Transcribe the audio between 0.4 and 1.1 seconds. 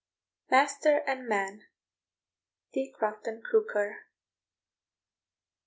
]MASTER